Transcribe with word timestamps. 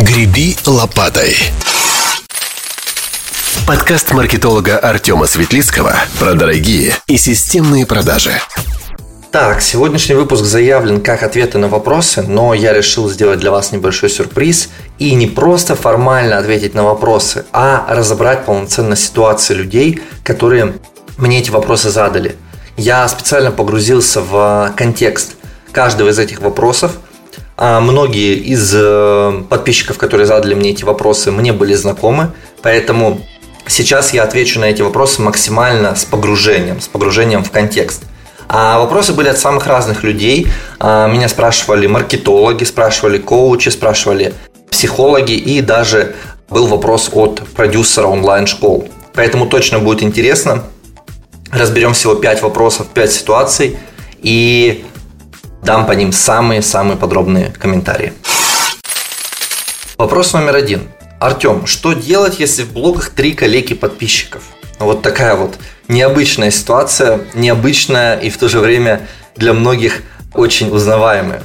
«Греби 0.00 0.56
лопатой». 0.64 1.36
Подкаст 3.66 4.12
маркетолога 4.12 4.78
Артема 4.78 5.26
Светлицкого 5.26 5.92
про 6.20 6.34
дорогие 6.34 6.94
и 7.08 7.16
системные 7.16 7.84
продажи. 7.84 8.30
Так, 9.32 9.60
сегодняшний 9.60 10.14
выпуск 10.14 10.44
заявлен 10.44 11.00
как 11.00 11.24
ответы 11.24 11.58
на 11.58 11.66
вопросы, 11.66 12.22
но 12.22 12.54
я 12.54 12.72
решил 12.72 13.10
сделать 13.10 13.40
для 13.40 13.50
вас 13.50 13.72
небольшой 13.72 14.08
сюрприз 14.08 14.68
и 15.00 15.16
не 15.16 15.26
просто 15.26 15.74
формально 15.74 16.38
ответить 16.38 16.74
на 16.74 16.84
вопросы, 16.84 17.44
а 17.52 17.84
разобрать 17.88 18.44
полноценно 18.44 18.94
ситуации 18.94 19.54
людей, 19.54 20.00
которые 20.22 20.74
мне 21.16 21.40
эти 21.40 21.50
вопросы 21.50 21.90
задали. 21.90 22.36
Я 22.76 23.08
специально 23.08 23.50
погрузился 23.50 24.20
в 24.20 24.72
контекст 24.76 25.32
каждого 25.72 26.10
из 26.10 26.20
этих 26.20 26.40
вопросов. 26.40 26.92
А 27.60 27.80
многие 27.80 28.36
из 28.36 28.72
э, 28.74 29.42
подписчиков, 29.50 29.98
которые 29.98 30.26
задали 30.26 30.54
мне 30.54 30.70
эти 30.70 30.84
вопросы, 30.84 31.30
мне 31.30 31.52
были 31.52 31.74
знакомы, 31.74 32.30
поэтому 32.62 33.20
сейчас 33.66 34.14
я 34.14 34.22
отвечу 34.22 34.60
на 34.60 34.66
эти 34.66 34.80
вопросы 34.80 35.20
максимально 35.20 35.94
с 35.96 36.04
погружением, 36.04 36.80
с 36.80 36.88
погружением 36.88 37.44
в 37.44 37.50
контекст– 37.50 38.04
а 38.48 38.78
вопросы 38.78 39.12
были 39.12 39.28
от 39.28 39.38
самых 39.38 39.66
разных 39.66 40.02
людей. 40.02 40.48
А, 40.80 41.06
меня 41.06 41.28
спрашивали 41.28 41.86
маркетологи, 41.86 42.64
спрашивали 42.64 43.18
коучи, 43.18 43.68
спрашивали 43.68 44.32
психологи 44.70 45.32
и 45.32 45.60
даже 45.60 46.14
был 46.48 46.66
вопрос 46.66 47.10
от 47.12 47.42
продюсера 47.54 48.06
онлайн-школ. 48.06 48.88
Поэтому 49.14 49.46
точно 49.46 49.80
будет 49.80 50.02
интересно. 50.02 50.64
Разберем 51.50 51.92
всего 51.92 52.14
5 52.14 52.42
вопросов, 52.42 52.86
5 52.88 53.12
ситуаций 53.12 53.78
и 54.22 54.84
дам 55.68 55.84
по 55.84 55.92
ним 55.92 56.12
самые-самые 56.12 56.96
подробные 56.96 57.52
комментарии. 57.58 58.14
Вопрос 59.98 60.32
номер 60.32 60.56
один. 60.56 60.88
Артем, 61.20 61.66
что 61.66 61.92
делать, 61.92 62.40
если 62.40 62.62
в 62.62 62.72
блогах 62.72 63.10
три 63.10 63.34
коллеги 63.34 63.74
подписчиков? 63.74 64.44
Вот 64.78 65.02
такая 65.02 65.34
вот 65.34 65.58
необычная 65.88 66.50
ситуация, 66.50 67.20
необычная 67.34 68.16
и 68.16 68.30
в 68.30 68.38
то 68.38 68.48
же 68.48 68.60
время 68.60 69.06
для 69.36 69.52
многих 69.52 70.00
очень 70.32 70.70
узнаваемая. 70.70 71.42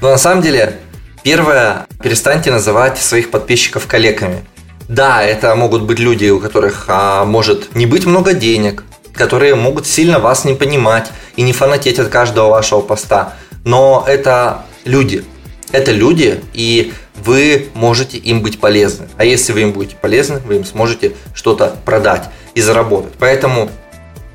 Но 0.00 0.08
на 0.08 0.16
самом 0.16 0.40
деле, 0.40 0.78
первое, 1.22 1.86
перестаньте 2.02 2.50
называть 2.50 2.96
своих 2.96 3.30
подписчиков 3.30 3.86
коллегами. 3.86 4.42
Да, 4.88 5.22
это 5.22 5.54
могут 5.54 5.82
быть 5.82 5.98
люди, 5.98 6.30
у 6.30 6.40
которых 6.40 6.86
а, 6.88 7.26
может 7.26 7.74
не 7.74 7.84
быть 7.84 8.06
много 8.06 8.32
денег, 8.32 8.84
которые 9.12 9.54
могут 9.54 9.86
сильно 9.86 10.18
вас 10.18 10.46
не 10.46 10.54
понимать 10.54 11.10
и 11.36 11.42
не 11.42 11.52
фанатеть 11.52 11.98
от 11.98 12.08
каждого 12.08 12.48
вашего 12.48 12.80
поста. 12.80 13.34
Но 13.66 14.04
это 14.06 14.62
люди. 14.84 15.24
Это 15.72 15.90
люди, 15.90 16.40
и 16.54 16.94
вы 17.16 17.68
можете 17.74 18.16
им 18.16 18.40
быть 18.40 18.60
полезны. 18.60 19.08
А 19.16 19.24
если 19.24 19.52
вы 19.52 19.62
им 19.62 19.72
будете 19.72 19.96
полезны, 19.96 20.38
вы 20.38 20.54
им 20.56 20.64
сможете 20.64 21.14
что-то 21.34 21.76
продать 21.84 22.30
и 22.54 22.60
заработать. 22.60 23.14
Поэтому 23.18 23.68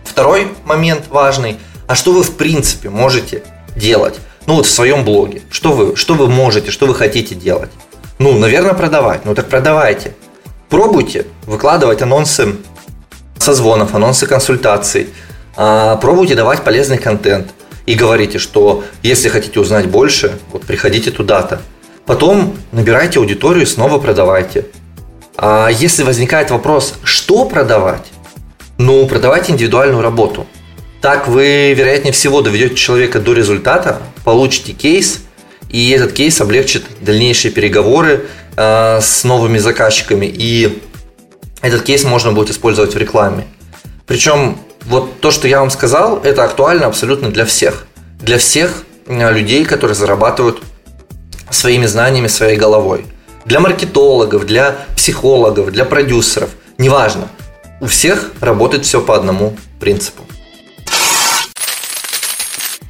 второй 0.03 0.49
момент 0.65 1.05
важный, 1.09 1.57
а 1.87 1.95
что 1.95 2.11
вы 2.11 2.23
в 2.23 2.35
принципе 2.35 2.89
можете 2.89 3.41
делать? 3.73 4.19
Ну 4.47 4.55
вот 4.55 4.65
в 4.65 4.69
своем 4.69 5.05
блоге. 5.05 5.41
Что 5.49 5.71
вы, 5.71 5.95
что 5.95 6.15
вы 6.15 6.27
можете, 6.27 6.69
что 6.69 6.85
вы 6.85 6.93
хотите 6.93 7.33
делать? 7.33 7.71
Ну, 8.19 8.37
наверное, 8.37 8.73
продавать. 8.73 9.23
Ну 9.23 9.33
так 9.33 9.47
продавайте. 9.47 10.13
Пробуйте 10.67 11.25
выкладывать 11.45 12.01
анонсы 12.01 12.57
созвонов, 13.37 13.95
анонсы 13.95 14.27
консультаций. 14.27 15.07
А, 15.55 15.95
пробуйте 15.95 16.35
давать 16.35 16.63
полезный 16.65 16.97
контент. 16.97 17.53
И 17.85 17.95
говорите, 17.95 18.37
что 18.37 18.83
если 19.03 19.29
хотите 19.29 19.59
узнать 19.59 19.87
больше, 19.87 20.39
вот 20.51 20.63
приходите 20.63 21.11
туда-то. 21.11 21.61
Потом 22.05 22.57
набирайте 22.71 23.19
аудиторию 23.19 23.63
и 23.63 23.67
снова 23.67 23.99
продавайте. 23.99 24.65
А 25.37 25.69
если 25.69 26.03
возникает 26.03 26.51
вопрос, 26.51 26.95
что 27.03 27.45
продавать, 27.45 28.05
ну, 28.77 29.05
продавайте 29.07 29.51
индивидуальную 29.51 30.01
работу. 30.01 30.45
Так 31.01 31.27
вы, 31.27 31.73
вероятнее 31.73 32.13
всего, 32.13 32.41
доведете 32.41 32.75
человека 32.75 33.19
до 33.19 33.33
результата, 33.33 34.01
получите 34.23 34.73
кейс, 34.73 35.23
и 35.69 35.89
этот 35.91 36.13
кейс 36.13 36.39
облегчит 36.41 36.83
дальнейшие 36.99 37.51
переговоры 37.51 38.25
э, 38.55 38.99
с 39.01 39.23
новыми 39.23 39.57
заказчиками, 39.57 40.25
и 40.27 40.81
этот 41.61 41.83
кейс 41.83 42.03
можно 42.03 42.31
будет 42.31 42.51
использовать 42.51 42.93
в 42.93 42.97
рекламе. 42.97 43.45
Причем 44.05 44.57
вот 44.85 45.19
то, 45.19 45.31
что 45.31 45.47
я 45.47 45.59
вам 45.59 45.69
сказал, 45.69 46.19
это 46.23 46.43
актуально 46.43 46.87
абсолютно 46.87 47.29
для 47.29 47.45
всех. 47.45 47.85
Для 48.19 48.37
всех 48.37 48.83
людей, 49.07 49.65
которые 49.65 49.95
зарабатывают 49.95 50.61
своими 51.49 51.85
знаниями, 51.85 52.27
своей 52.27 52.57
головой. 52.57 53.05
Для 53.45 53.59
маркетологов, 53.59 54.45
для 54.45 54.85
психологов, 54.95 55.71
для 55.71 55.85
продюсеров. 55.85 56.49
Неважно. 56.77 57.27
У 57.79 57.87
всех 57.87 58.31
работает 58.41 58.85
все 58.85 59.01
по 59.01 59.15
одному 59.15 59.57
принципу. 59.79 60.23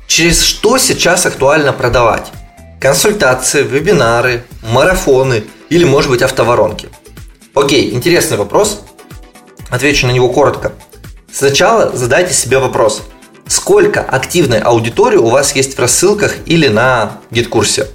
Через 0.07 0.41
что 0.41 0.77
сейчас 0.77 1.25
актуально 1.25 1.71
продавать? 1.71 2.31
Консультации, 2.81 3.63
вебинары, 3.63 4.43
марафоны 4.61 5.45
или, 5.69 5.85
может 5.85 6.09
быть, 6.09 6.21
автоворонки? 6.21 6.89
Окей, 7.53 7.93
интересный 7.93 8.37
вопрос. 8.37 8.81
Отвечу 9.69 10.07
на 10.07 10.11
него 10.11 10.29
коротко. 10.29 10.73
Сначала 11.33 11.95
задайте 11.95 12.33
себе 12.33 12.59
вопрос. 12.59 13.03
Сколько 13.47 14.01
активной 14.01 14.59
аудитории 14.59 15.17
у 15.17 15.29
вас 15.29 15.55
есть 15.55 15.75
в 15.75 15.79
рассылках 15.79 16.35
или 16.45 16.67
на 16.67 17.19
гид-курсе? 17.31 17.87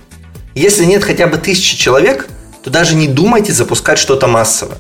Если 0.54 0.84
нет 0.84 1.04
хотя 1.04 1.26
бы 1.26 1.36
тысячи 1.36 1.76
человек, 1.76 2.28
то 2.62 2.70
даже 2.70 2.94
не 2.94 3.06
думайте 3.06 3.52
запускать 3.52 3.98
что-то 3.98 4.26
массовое. 4.26 4.78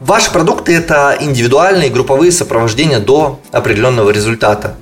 Ваши 0.00 0.30
продукты– 0.30 0.74
это 0.76 1.16
индивидуальные 1.20 1.90
групповые 1.90 2.30
сопровождения 2.30 3.00
до 3.00 3.40
определенного 3.50 4.10
результата. 4.10 4.76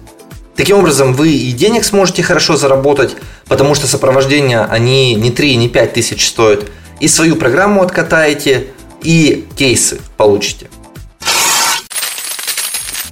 Таким 0.54 0.78
образом, 0.78 1.14
вы 1.14 1.32
и 1.32 1.52
денег 1.52 1.84
сможете 1.84 2.22
хорошо 2.22 2.56
заработать, 2.56 3.16
потому 3.48 3.74
что 3.74 3.86
сопровождения, 3.86 4.64
они 4.64 5.14
не 5.14 5.30
3, 5.30 5.56
не 5.56 5.68
5 5.70 5.92
тысяч 5.94 6.28
стоят, 6.28 6.66
и 7.00 7.08
свою 7.08 7.36
программу 7.36 7.82
откатаете, 7.82 8.68
и 9.02 9.46
кейсы 9.56 10.00
получите. 10.18 10.68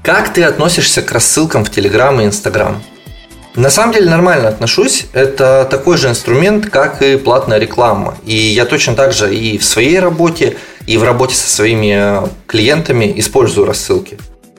Как 0.05 0.35
ты 0.35 0.43
относишься 0.43 1.01
к 1.01 1.11
рассылкам 1.13 1.65
в 1.65 1.71
Telegram 1.71 2.23
и 2.23 2.27
Instagram? 2.27 2.83
На 3.57 3.71
самом 3.71 3.95
деле 3.95 4.11
нормально 4.11 4.51
отношусь. 4.51 5.07
Это 5.15 5.67
такой 5.71 5.97
же 5.97 6.11
инструмент, 6.11 6.69
как 6.69 7.01
и 7.01 7.17
платная 7.17 7.57
реклама. 7.59 8.15
И 8.27 8.35
я 8.35 8.67
точно 8.67 8.97
так 8.97 9.15
же 9.15 9.35
и 9.35 9.57
в 9.57 9.65
своей 9.65 9.99
работе, 9.99 10.59
и 10.87 10.99
в 10.99 11.05
работе 11.05 11.35
со 11.35 11.49
своими 11.49 12.21
клиентами 12.47 13.15
использую 13.17 13.67
рассылки. 13.67 14.19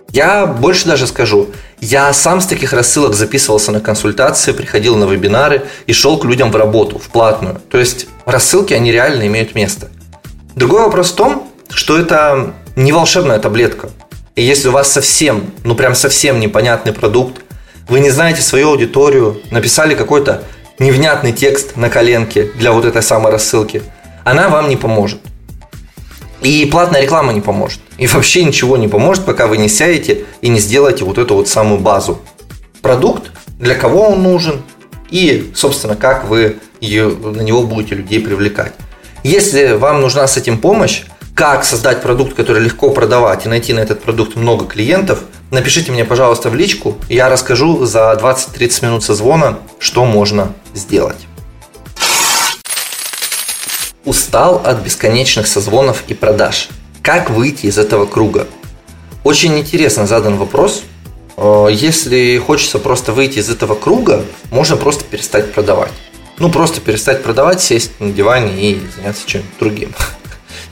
Я 0.10 0.48
больше 0.48 0.88
даже 0.88 1.06
скажу, 1.06 1.52
я 1.80 2.12
сам 2.12 2.42
с 2.42 2.48
таких 2.48 2.74
рассылок 2.74 3.14
записывался 3.14 3.72
на 3.72 3.82
консультации, 3.82 4.52
приходил 4.52 4.96
на 4.96 5.06
вебинары 5.06 5.68
и 5.86 5.94
шел 5.94 6.18
к 6.18 6.26
людям 6.26 6.52
в 6.52 6.56
работу, 6.56 6.98
в 6.98 7.10
платную. 7.10 7.62
То 7.70 7.78
есть 7.78 8.08
рассылки, 8.26 8.74
они 8.74 8.92
реально 8.92 9.28
имеют 9.28 9.54
место. 9.54 9.90
Другой 10.56 10.82
вопрос 10.82 11.12
в 11.12 11.16
том, 11.16 11.52
что 11.70 12.00
это 12.00 12.56
не 12.76 12.92
волшебная 12.92 13.38
таблетка. 13.38 13.90
И 14.36 14.44
если 14.44 14.68
у 14.68 14.72
вас 14.72 14.92
совсем, 14.92 15.52
ну 15.64 15.76
прям 15.76 15.96
совсем 15.96 16.40
непонятный 16.40 16.92
продукт, 16.92 17.42
вы 17.88 18.02
не 18.02 18.10
знаете 18.10 18.42
свою 18.42 18.70
аудиторию, 18.70 19.42
написали 19.50 19.96
какой-то 19.96 20.44
невнятный 20.78 21.32
текст 21.32 21.78
на 21.78 21.90
коленке 21.90 22.50
для 22.56 22.74
вот 22.74 22.84
этой 22.84 23.02
самой 23.02 23.32
рассылки, 23.32 23.82
она 24.26 24.50
вам 24.50 24.68
не 24.68 24.76
поможет. 24.76 25.22
И 26.42 26.66
платная 26.66 27.02
реклама 27.02 27.32
не 27.32 27.40
поможет. 27.40 27.80
И 27.98 28.08
вообще 28.08 28.44
ничего 28.44 28.76
не 28.76 28.90
поможет, 28.90 29.26
пока 29.26 29.48
вы 29.48 29.58
не 29.58 29.70
сядете 29.70 30.26
и 30.42 30.50
не 30.50 30.60
сделаете 30.60 31.06
вот 31.06 31.18
эту 31.18 31.36
вот 31.36 31.48
самую 31.48 31.80
базу. 31.80 32.20
Продукт, 32.82 33.32
для 33.58 33.76
кого 33.76 34.10
он 34.10 34.22
нужен 34.22 34.62
и, 35.10 35.52
собственно, 35.56 35.96
как 35.96 36.26
вы 36.26 36.58
ее, 36.82 37.08
на 37.08 37.42
него 37.42 37.64
будете 37.64 37.96
людей 37.96 38.20
привлекать. 38.20 38.74
Если 39.24 39.74
вам 39.74 40.02
нужна 40.02 40.28
с 40.28 40.36
этим 40.36 40.58
помощь, 40.58 41.04
как 41.36 41.66
создать 41.66 42.02
продукт, 42.02 42.34
который 42.34 42.64
легко 42.64 42.90
продавать 42.92 43.46
и 43.46 43.50
найти 43.50 43.74
на 43.74 43.82
этот 43.82 44.02
продукт 44.02 44.38
много 44.38 44.66
клиентов, 44.66 45.20
напишите 45.52 45.92
мне, 45.92 46.06
пожалуйста, 46.06 46.50
в 46.50 46.56
личку, 46.56 46.98
я 47.10 47.30
расскажу 47.30 47.86
за 47.86 48.18
20-30 48.20 48.86
минут 48.86 49.04
созвона, 49.04 49.60
что 49.78 50.06
можно 50.06 50.54
сделать. 50.74 51.28
Устал 54.06 54.62
от 54.64 54.78
бесконечных 54.82 55.48
созвонов 55.48 56.04
и 56.08 56.14
продаж. 56.14 56.70
Как 57.02 57.30
выйти 57.30 57.66
из 57.66 57.78
этого 57.78 58.06
круга? 58.06 58.48
Очень 59.26 59.60
интересно 59.60 60.08
задан 60.08 60.38
вопрос. 60.38 60.84
Э, 61.36 61.68
если 61.70 62.38
хочется 62.38 62.80
просто 62.80 63.12
выйти 63.12 63.40
из 63.40 63.50
этого 63.50 63.76
круга, 63.76 64.24
можно 64.52 64.78
просто 64.78 65.04
перестать 65.04 65.52
продавать. 65.52 65.92
Ну, 66.38 66.50
просто 66.50 66.80
перестать 66.80 67.24
продавать, 67.24 67.62
сесть 67.62 68.00
на 68.00 68.12
диване 68.12 68.72
и 68.72 68.82
заняться 68.96 69.24
чем-то 69.26 69.48
другим 69.60 69.94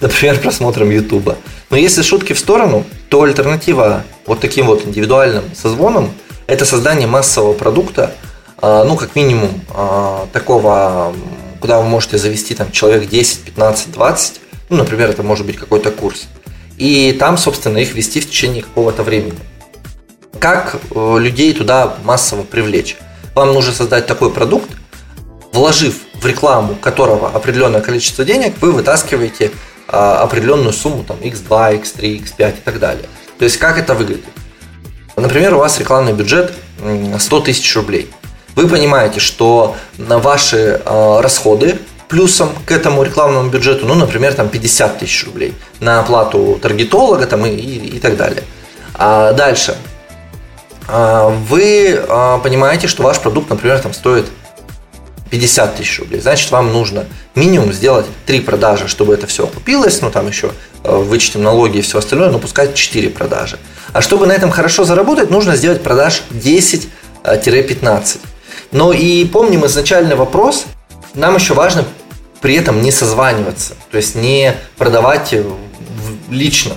например, 0.04 0.40
просмотром 0.40 0.92
Ютуба. 0.92 1.38
Но 1.70 1.78
если 1.78 2.02
шутки 2.02 2.34
в 2.34 2.40
сторону, 2.40 2.86
то 3.10 3.24
альтернатива 3.24 4.04
вот 4.26 4.40
таким 4.40 4.68
вот 4.68 4.86
индивидуальным 4.86 5.44
созвонам– 5.56 6.12
это 6.48 6.66
создание 6.66 7.08
массового 7.08 7.54
продукта, 7.54 8.14
а, 8.62 8.84
ну, 8.84 8.96
как 8.96 9.16
минимум, 9.16 9.62
а, 9.70 10.28
такого 10.32 11.14
куда 11.60 11.80
вы 11.80 11.88
можете 11.88 12.18
завести 12.18 12.56
там 12.56 12.72
человек 12.72 13.08
10, 13.08 13.40
15, 13.46 13.92
20, 13.94 14.42
ну, 14.70 14.78
например, 14.78 15.10
это 15.10 15.24
может 15.24 15.46
быть 15.46 15.56
какой-то 15.56 15.92
курс, 15.92 16.28
и 16.78 17.16
там, 17.18 17.38
собственно, 17.38 17.78
их 17.78 17.94
вести 17.94 18.20
в 18.20 18.30
течение 18.30 18.64
какого-то 18.64 19.04
времени. 19.04 19.40
Как 20.40 20.76
э, 20.92 21.18
людей 21.20 21.54
туда 21.54 21.96
массово 22.04 22.44
привлечь? 22.44 22.98
Вам 23.34 23.54
нужно 23.54 23.72
создать 23.72 24.08
такой 24.08 24.30
продукт, 24.30 24.70
вложив 25.54 25.96
в 26.16 26.26
рекламу 26.26 26.76
которого 26.76 27.30
определенное 27.30 27.80
количество 27.80 28.26
денег, 28.26 28.56
вы 28.60 28.74
вытаскиваете 28.74 29.52
определенную 29.94 30.74
сумму, 30.74 31.04
там, 31.04 31.18
x2, 31.18 31.82
x3, 31.82 32.24
x5 32.24 32.50
и 32.58 32.62
так 32.64 32.80
далее. 32.80 33.06
То 33.38 33.46
есть, 33.46 33.58
как 33.58 33.78
это 33.78 33.94
выглядит? 33.94 34.26
Например, 35.16 35.54
у 35.56 35.60
вас 35.60 35.80
рекламный 35.80 36.14
бюджет 36.14 36.54
100 37.20 37.40
тысяч 37.42 37.76
рублей. 37.76 38.10
Вы 38.56 38.68
понимаете, 38.68 39.20
что 39.20 39.76
на 39.98 40.20
ваши 40.20 40.82
э, 40.84 41.20
расходы 41.22 41.80
плюсом 42.08 42.50
к 42.66 42.72
этому 42.72 43.02
рекламному 43.04 43.50
бюджету, 43.50 43.88
ну, 43.88 43.96
например, 43.96 44.34
там 44.34 44.50
50 44.50 45.00
тысяч 45.00 45.26
рублей 45.26 45.56
на 45.80 46.00
оплату 46.00 46.60
таргетолога 46.62 47.26
там, 47.26 47.46
и, 47.46 47.50
и, 47.50 47.96
и 47.96 48.00
так 48.00 48.16
далее. 48.18 48.44
А 48.94 49.34
дальше. 49.34 49.76
А, 50.88 51.30
вы 51.30 52.00
а, 52.08 52.38
понимаете, 52.40 52.88
что 52.88 53.04
ваш 53.04 53.20
продукт, 53.20 53.50
например, 53.50 53.80
там 53.80 53.94
стоит 53.94 54.28
50 55.34 55.78
тысяч 55.78 56.00
рублей. 56.00 56.22
Значит, 56.22 56.52
вам 56.52 56.72
нужно 56.72 57.08
минимум 57.34 57.74
сделать 57.74 58.06
3 58.28 58.42
продажи, 58.42 58.88
чтобы 58.88 59.16
это 59.16 59.26
все 59.26 59.46
окупилось. 59.46 60.00
Ну, 60.00 60.12
там 60.12 60.28
еще 60.28 60.52
э, 60.84 60.96
вычтем 60.96 61.42
налоги 61.42 61.80
и 61.80 61.82
все 61.82 61.98
остальное, 61.98 62.30
но 62.30 62.38
пускай 62.38 62.72
4 62.72 63.10
продажи. 63.10 63.58
А 63.94 64.04
чтобы 64.04 64.28
на 64.28 64.34
этом 64.34 64.52
хорошо 64.52 64.84
заработать, 64.84 65.32
нужно 65.32 65.56
сделать 65.56 65.82
продаж 65.82 66.22
10-15. 66.30 66.88
Э, 67.24 68.04
но 68.72 68.94
и 68.94 69.26
помним 69.26 69.66
изначальный 69.66 70.16
вопрос, 70.16 70.66
нам 71.16 71.34
еще 71.34 71.56
важно 71.56 71.84
при 72.40 72.54
этом 72.54 72.84
не 72.84 72.92
созваниваться, 72.92 73.74
то 73.90 73.98
есть 73.98 74.14
не 74.14 74.56
продавать 74.78 75.34
лично. 76.30 76.76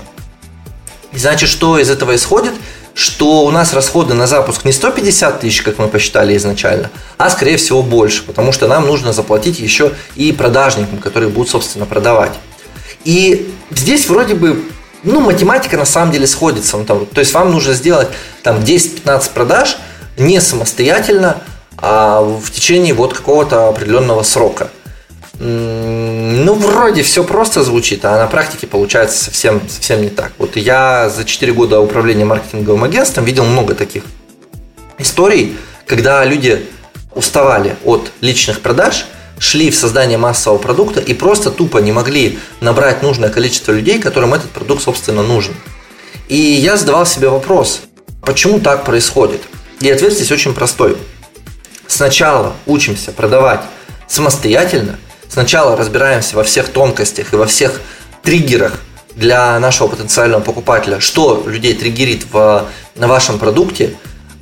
И 1.12 1.18
значит, 1.18 1.50
что 1.50 1.78
из 1.78 1.90
этого 1.90 2.14
исходит? 2.14 2.54
Что 2.96 3.44
у 3.44 3.50
нас 3.50 3.74
расходы 3.74 4.14
на 4.14 4.26
запуск 4.26 4.64
не 4.64 4.72
150 4.72 5.40
тысяч, 5.40 5.60
как 5.60 5.78
мы 5.78 5.86
посчитали 5.86 6.34
изначально, 6.34 6.90
а 7.18 7.28
скорее 7.28 7.58
всего 7.58 7.82
больше, 7.82 8.22
потому 8.22 8.52
что 8.52 8.66
нам 8.68 8.86
нужно 8.86 9.12
заплатить 9.12 9.58
еще 9.58 9.92
и 10.14 10.32
продажникам, 10.32 10.96
которые 10.96 11.28
будут, 11.28 11.50
собственно, 11.50 11.84
продавать. 11.84 12.32
И 13.04 13.52
здесь 13.70 14.08
вроде 14.08 14.34
бы 14.34 14.64
ну, 15.02 15.20
математика 15.20 15.76
на 15.76 15.84
самом 15.84 16.10
деле 16.10 16.26
сходится. 16.26 16.78
Ну, 16.78 16.86
там, 16.86 17.04
то 17.04 17.20
есть 17.20 17.34
вам 17.34 17.52
нужно 17.52 17.74
сделать 17.74 18.08
там 18.42 18.60
10-15 18.60 19.30
продаж 19.34 19.76
не 20.16 20.40
самостоятельно, 20.40 21.42
а 21.76 22.22
в 22.22 22.50
течение 22.50 22.94
вот 22.94 23.12
какого-то 23.12 23.68
определенного 23.68 24.22
срока. 24.22 24.70
Ну, 26.38 26.52
вроде 26.52 27.02
все 27.02 27.24
просто 27.24 27.62
звучит, 27.62 28.04
а 28.04 28.18
на 28.18 28.26
практике 28.26 28.66
получается 28.66 29.24
совсем, 29.24 29.62
совсем 29.70 30.02
не 30.02 30.10
так. 30.10 30.32
Вот 30.36 30.56
я 30.56 31.08
за 31.08 31.24
4 31.24 31.50
года 31.54 31.80
управления 31.80 32.26
маркетинговым 32.26 32.84
агентством 32.84 33.24
видел 33.24 33.46
много 33.46 33.74
таких 33.74 34.02
историй, 34.98 35.56
когда 35.86 36.22
люди 36.26 36.66
уставали 37.14 37.76
от 37.86 38.12
личных 38.20 38.60
продаж, 38.60 39.06
шли 39.38 39.70
в 39.70 39.76
создание 39.76 40.18
массового 40.18 40.58
продукта 40.58 41.00
и 41.00 41.14
просто 41.14 41.50
тупо 41.50 41.78
не 41.78 41.92
могли 41.92 42.38
набрать 42.60 43.02
нужное 43.02 43.30
количество 43.30 43.72
людей, 43.72 43.98
которым 43.98 44.34
этот 44.34 44.50
продукт, 44.50 44.82
собственно, 44.82 45.22
нужен. 45.22 45.54
И 46.28 46.36
я 46.36 46.76
задавал 46.76 47.06
себе 47.06 47.30
вопрос, 47.30 47.80
почему 48.20 48.60
так 48.60 48.84
происходит? 48.84 49.40
И 49.80 49.88
ответ 49.88 50.12
здесь 50.12 50.30
очень 50.30 50.52
простой. 50.52 50.98
Сначала 51.86 52.52
учимся 52.66 53.10
продавать 53.12 53.62
самостоятельно, 54.06 54.98
сначала 55.28 55.76
разбираемся 55.76 56.36
во 56.36 56.44
всех 56.44 56.68
тонкостях 56.68 57.32
и 57.32 57.36
во 57.36 57.46
всех 57.46 57.80
триггерах 58.22 58.80
для 59.14 59.58
нашего 59.58 59.88
потенциального 59.88 60.40
покупателя, 60.40 61.00
что 61.00 61.42
людей 61.46 61.74
триггерит 61.74 62.26
в, 62.30 62.66
на 62.94 63.08
вашем 63.08 63.38
продукте, 63.38 63.94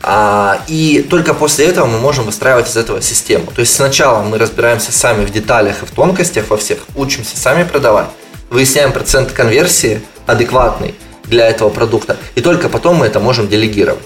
а, 0.02 0.60
и 0.68 1.06
только 1.08 1.32
после 1.32 1.66
этого 1.66 1.86
мы 1.86 1.98
можем 1.98 2.26
выстраивать 2.26 2.68
из 2.68 2.76
этого 2.76 3.00
систему. 3.00 3.46
То 3.54 3.60
есть 3.60 3.74
сначала 3.74 4.22
мы 4.22 4.36
разбираемся 4.36 4.92
сами 4.92 5.24
в 5.24 5.30
деталях 5.30 5.82
и 5.82 5.86
в 5.86 5.90
тонкостях 5.92 6.50
во 6.50 6.56
всех, 6.56 6.80
учимся 6.94 7.36
сами 7.36 7.64
продавать, 7.64 8.08
выясняем 8.50 8.92
процент 8.92 9.32
конверсии 9.32 10.02
адекватный 10.26 10.94
для 11.24 11.48
этого 11.48 11.70
продукта, 11.70 12.18
и 12.34 12.40
только 12.40 12.68
потом 12.68 12.96
мы 12.96 13.06
это 13.06 13.20
можем 13.20 13.48
делегировать. 13.48 14.02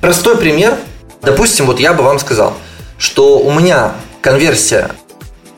Простой 0.00 0.36
пример. 0.36 0.76
Допустим, 1.22 1.66
вот 1.66 1.78
я 1.78 1.92
бы 1.92 2.02
вам 2.02 2.18
сказал, 2.18 2.54
что 2.96 3.38
у 3.38 3.52
меня 3.52 3.92
конверсия 4.22 4.90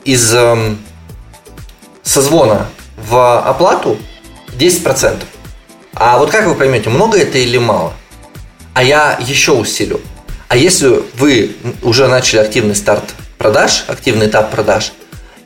из 0.05 0.33
эм, 0.33 0.79
созвона 2.03 2.67
в 2.97 3.39
оплату 3.39 3.97
10%. 4.57 5.23
А 5.95 6.17
вот 6.17 6.31
как 6.31 6.47
вы 6.47 6.55
поймете, 6.55 6.89
много 6.89 7.17
это 7.17 7.37
или 7.37 7.57
мало? 7.57 7.93
А 8.73 8.83
я 8.83 9.19
еще 9.21 9.51
усилю. 9.53 10.01
А 10.47 10.57
если 10.57 11.03
вы 11.15 11.55
уже 11.81 12.07
начали 12.07 12.39
активный 12.39 12.75
старт 12.75 13.03
продаж, 13.37 13.85
активный 13.87 14.27
этап 14.27 14.51
продаж, 14.51 14.93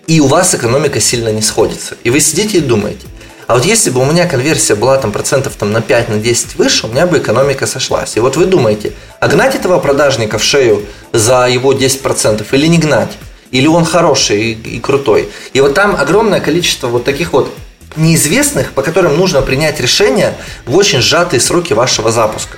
и 0.08 0.20
у 0.20 0.28
вас 0.28 0.56
экономика 0.56 1.00
сильно 1.00 1.30
не 1.30 1.42
сходится, 1.42 1.96
и 2.04 2.10
вы 2.10 2.20
сидите 2.20 2.58
и 2.58 2.62
думаете, 2.62 3.08
а 3.48 3.56
вот 3.56 3.66
если 3.66 3.90
бы 3.90 4.02
у 4.02 4.06
меня 4.06 4.28
конверсия 4.28 4.76
была 4.76 4.98
там 4.98 5.14
процентов 5.14 5.56
там, 5.56 5.72
на 5.72 5.82
5, 5.82 6.10
на 6.10 6.18
10 6.18 6.56
выше, 6.56 6.88
у 6.88 6.90
меня 6.90 7.08
бы 7.08 7.20
экономика 7.20 7.66
сошлась. 7.66 8.18
И 8.18 8.20
вот 8.20 8.36
вы 8.36 8.46
думаете, 8.46 8.92
а 9.22 9.30
гнать 9.30 9.56
этого 9.56 9.80
продажника 9.80 10.38
в 10.38 10.44
шею 10.44 10.86
за 11.14 11.48
его 11.48 11.74
10% 11.74 12.46
или 12.52 12.68
не 12.68 12.78
гнать? 12.78 13.18
Или 13.52 13.68
он 13.68 13.86
хороший 13.86 14.52
и, 14.52 14.76
и 14.76 14.80
крутой. 14.80 15.30
И 15.54 15.62
вот 15.62 15.74
там 15.74 15.96
огромное 15.96 16.40
количество 16.40 16.88
вот 16.88 17.04
таких 17.04 17.34
вот 17.34 17.54
неизвестных, 17.96 18.72
по 18.74 18.82
которым 18.82 19.18
нужно 19.18 19.42
принять 19.42 19.80
решение 19.80 20.36
в 20.66 20.76
очень 20.76 21.02
сжатые 21.02 21.40
сроки 21.40 21.74
вашего 21.74 22.12
запуска. 22.12 22.58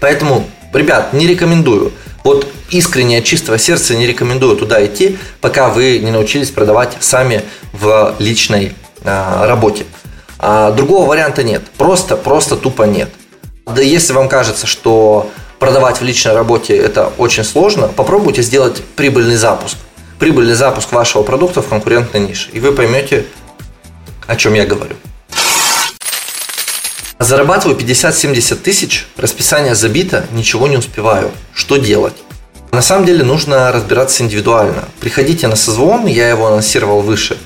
Поэтому, 0.00 0.48
ребят, 0.72 1.12
не 1.12 1.26
рекомендую. 1.26 1.92
Вот 2.24 2.48
искренне 2.70 3.18
от 3.18 3.24
чистого 3.24 3.58
сердца 3.58 3.94
не 3.94 4.06
рекомендую 4.06 4.56
туда 4.56 4.84
идти, 4.84 5.18
пока 5.40 5.68
вы 5.68 5.98
не 5.98 6.10
научились 6.10 6.50
продавать 6.50 6.96
сами 7.00 7.42
в 7.72 8.14
личной 8.18 8.74
а, 9.04 9.46
работе. 9.46 9.84
А, 10.38 10.72
другого 10.72 11.06
варианта 11.06 11.42
нет. 11.42 11.62
Просто, 11.76 12.16
просто 12.16 12.56
тупо 12.56 12.84
нет. 12.84 13.10
Да 13.66 13.82
если 13.82 14.12
вам 14.12 14.28
кажется, 14.28 14.66
что 14.66 15.30
продавать 15.58 16.00
в 16.00 16.04
личной 16.04 16.32
работе 16.32 16.76
это 16.76 17.12
очень 17.18 17.44
сложно, 17.44 17.88
попробуйте 17.88 18.42
сделать 18.42 18.82
прибыльный 18.96 19.36
запуск 19.36 19.76
прибыльный 20.18 20.54
запуск 20.54 20.92
вашего 20.92 21.22
продукта 21.22 21.62
в 21.62 21.68
конкурентной 21.68 22.20
нише. 22.20 22.50
И 22.52 22.60
вы 22.60 22.72
поймете, 22.72 23.26
о 24.26 24.36
чем 24.36 24.54
я 24.54 24.66
говорю. 24.66 24.96
Зарабатываю 27.18 27.76
50-70 27.76 28.54
тысяч, 28.56 29.06
расписание 29.16 29.74
забито, 29.74 30.26
ничего 30.32 30.68
не 30.68 30.76
успеваю. 30.76 31.32
Что 31.52 31.76
делать? 31.76 32.14
На 32.70 32.82
самом 32.82 33.06
деле 33.06 33.24
нужно 33.24 33.72
разбираться 33.72 34.22
индивидуально. 34.22 34.84
Приходите 35.00 35.48
на 35.48 35.56
созвон, 35.56 36.06
я 36.06 36.28
его 36.28 36.46
анонсировал 36.46 37.00
выше. 37.00 37.36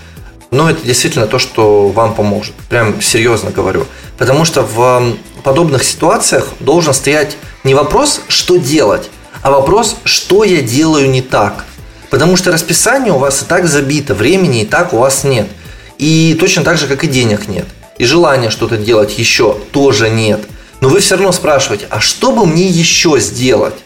Но 0.51 0.69
это 0.69 0.85
действительно 0.85 1.27
то, 1.27 1.39
что 1.39 1.89
вам 1.89 2.15
поможет. 2.15 2.55
Прям 2.69 3.01
серьезно 3.01 3.51
говорю. 3.51 3.87
Потому 4.19 4.45
что 4.45 4.63
в 4.63 5.17
подобных 5.43 5.85
ситуациях 5.85 6.49
должен 6.61 6.93
стоять 6.93 7.39
не 7.65 7.75
вопрос, 7.75 8.21
что 8.29 8.57
делать, 8.57 9.09
а 9.41 9.51
вопрос, 9.51 9.97
что 10.05 10.45
я 10.45 10.61
делаю 10.61 11.09
не 11.09 11.23
так– 11.23 11.65
Потому 12.13 12.37
что 12.37 12.53
расписание 12.53 13.11
у 13.15 13.17
вас 13.17 13.41
и 13.41 13.47
так 13.47 13.67
забито, 13.67 14.15
времени 14.15 14.61
и 14.61 14.67
так 14.67 14.93
у 14.93 14.99
вас 14.99 15.25
нет. 15.25 15.49
И 15.97 16.37
точно 16.39 16.63
так 16.63 16.77
же, 16.77 16.87
как 16.87 17.05
и 17.05 17.07
денег 17.07 17.49
нет. 17.49 17.65
И 17.97 18.05
желания 18.05 18.51
что-то 18.51 18.77
делать 18.77 19.19
еще 19.19 19.57
тоже 19.73 20.11
нет. 20.11 20.43
Но 20.83 20.91
вы 20.91 21.01
все 21.01 21.15
равно 21.15 21.33
спрашиваете, 21.33 21.87
а 21.89 22.01
что 22.01 22.33
бы 22.33 22.45
мне 22.45 22.67
еще 22.67 23.19
сделать? 23.19 23.77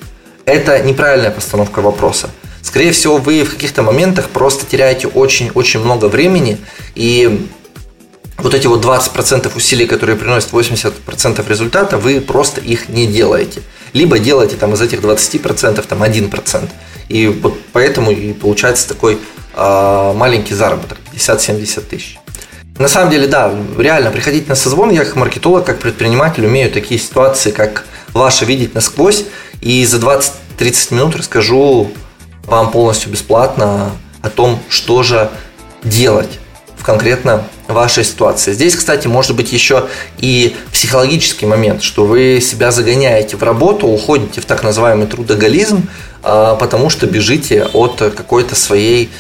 Это 0.45 0.83
неправильная 0.83 1.30
постановка 1.30 1.80
вопроса. 1.80 2.28
Скорее 2.62 2.90
всего, 2.90 3.18
вы 3.18 3.45
в 3.45 3.50
каких-то 3.50 3.85
моментах 3.85 4.28
просто 4.30 4.66
теряете 4.66 5.06
очень-очень 5.06 5.78
много 5.78 6.06
времени, 6.06 6.59
и 6.97 7.47
вот 8.38 8.54
эти 8.54 8.66
вот 8.66 8.85
20% 8.85 9.56
усилий, 9.56 9.87
которые 9.87 10.16
приносят 10.16 10.50
80% 10.50 11.49
результата, 11.49 11.97
вы 11.97 12.21
просто 12.21 12.61
их 12.61 12.88
не 12.88 13.06
делаете. 13.06 13.62
Либо 13.92 14.18
делаете 14.18 14.56
там 14.56 14.75
из 14.75 14.80
этих 14.80 14.99
20% 14.99 15.87
там 15.87 16.02
1%. 16.02 16.68
И 17.08 17.28
вот 17.28 17.58
поэтому 17.72 18.10
и 18.10 18.32
получается 18.32 18.88
такой 18.88 19.18
э, 19.54 20.12
маленький 20.14 20.54
заработок, 20.54 20.98
50-70 21.12 21.80
тысяч. 21.82 22.18
На 22.78 22.88
самом 22.88 23.10
деле, 23.10 23.26
да, 23.26 23.54
реально 23.78 24.10
приходить 24.10 24.48
на 24.48 24.54
созвон, 24.54 24.90
я 24.90 25.04
как 25.04 25.16
маркетолог, 25.16 25.64
как 25.64 25.78
предприниматель 25.78 26.44
умею 26.44 26.70
такие 26.70 27.00
ситуации, 27.00 27.50
как 27.50 27.86
ваши, 28.12 28.44
видеть 28.44 28.75
насквозь, 28.75 29.25
и 29.62 29.84
за 29.86 29.98
20-30 29.98 30.94
минут 30.94 31.16
расскажу 31.16 31.90
вам 32.44 32.70
полностью 32.70 33.10
бесплатно 33.10 33.92
о 34.20 34.28
том, 34.28 34.58
что 34.68 35.02
же 35.02 35.30
делать 35.84 36.38
в 36.76 36.84
конкретно 36.84 37.44
вашей 37.68 38.04
ситуации. 38.04 38.52
Здесь, 38.52 38.76
кстати, 38.76 39.06
может 39.06 39.35
быть 39.35 39.52
еще 39.52 39.88
и 40.18 40.56
психологический 40.73 41.46
момент, 41.46 41.82
что 41.82 42.04
вы 42.04 42.40
себя 42.40 42.70
загоняете 42.70 43.37
в 43.37 43.42
работу, 43.42 43.87
уходите 43.87 44.40
в 44.40 44.44
так 44.44 44.62
называемый 44.62 45.06
трудоголизм, 45.06 45.88
а, 46.23 46.56
потому 46.56 46.90
что 46.90 47.06
бежите 47.06 47.68
от 47.73 47.99
какой-то 48.16 48.54
своей 48.54 49.11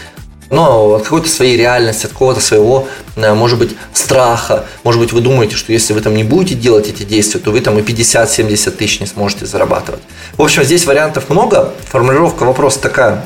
но 0.50 0.94
от 0.94 1.02
какой-то 1.02 1.28
своей 1.28 1.56
реальности, 1.56 2.06
от 2.06 2.12
какого-то 2.12 2.40
своего, 2.40 2.86
э, 3.16 3.34
может 3.34 3.58
быть, 3.58 3.74
страха. 3.92 4.66
Может 4.84 5.00
быть, 5.00 5.12
вы 5.12 5.20
думаете, 5.20 5.56
что 5.56 5.72
если 5.72 5.92
вы 5.92 6.00
там 6.00 6.14
не 6.14 6.22
будете 6.22 6.54
делать 6.54 6.88
эти 6.88 7.02
действия, 7.02 7.40
то 7.40 7.50
вы 7.50 7.60
там 7.60 7.78
и 7.78 7.82
50-70 7.82 8.70
тысяч 8.70 9.00
не 9.00 9.06
сможете 9.06 9.46
зарабатывать. 9.46 10.02
В 10.36 10.42
общем, 10.42 10.62
здесь 10.62 10.86
вариантов 10.86 11.30
много. 11.30 11.74
Формулировка 11.88 12.44
вопроса 12.44 12.80
такая, 12.80 13.24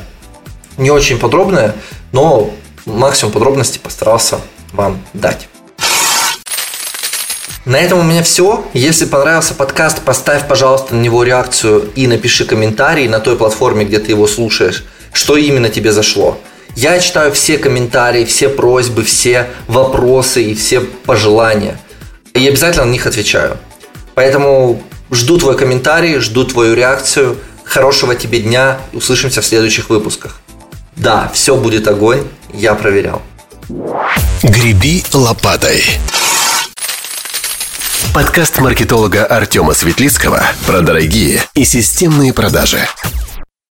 не 0.79 0.91
очень 0.91 1.19
подробная, 1.19 1.75
но 2.13 2.51
максимум 2.87 3.33
подробностей 3.33 3.81
постарался 3.81 4.39
вам 4.73 5.01
дать. 5.15 5.49
На 7.67 7.77
этом 7.77 7.99
у 8.01 8.03
меня 8.03 8.23
все. 8.23 8.67
Если 8.73 9.05
понравился 9.05 9.55
подкаст, 9.55 10.01
поставь, 10.03 10.49
пожалуйста, 10.49 10.95
на 10.95 11.01
него 11.01 11.23
реакцию 11.23 11.91
и 11.95 12.07
напиши 12.07 12.47
комментарий 12.47 13.07
на 13.07 13.21
той 13.21 13.37
платформе, 13.37 13.85
где 13.85 13.99
ты 13.99 14.13
его 14.13 14.27
слушаешь, 14.27 14.85
что 15.13 15.37
именно 15.37 15.69
тебе 15.69 15.93
зашло. 15.93 16.41
Я 16.75 16.99
читаю 17.01 17.33
все 17.33 17.59
комментарии, 17.59 18.25
все 18.25 18.49
просьбы, 18.49 19.05
все 19.05 19.51
вопросы 19.67 20.43
и 20.43 20.55
все 20.55 20.81
пожелания. 20.81 21.79
И 22.35 22.49
обязательно 22.49 22.87
на 22.87 22.91
них 22.91 23.07
отвечаю. 23.07 23.59
Поэтому 24.15 24.83
жду 25.11 25.39
твой 25.39 25.57
комментарий, 25.57 26.19
жду 26.19 26.45
твою 26.45 26.75
реакцию. 26.75 27.37
Хорошего 27.65 28.15
тебе 28.15 28.41
дня. 28.41 28.81
Услышимся 28.93 29.43
в 29.43 29.47
следующих 29.47 29.91
выпусках. 29.91 30.41
Да, 30.97 31.31
все 31.35 31.57
будет 31.57 31.89
огонь. 31.89 32.27
Я 32.53 32.75
проверял. 32.75 33.23
Греби 34.43 35.05
лопатой. 35.13 35.85
Подкаст 38.15 38.59
маркетолога 38.59 39.27
Артема 39.27 39.75
Светлицкого 39.75 40.43
про 40.67 40.81
дорогие 40.81 41.43
и 41.55 41.65
системные 41.65 42.33
продажи. 42.33 42.89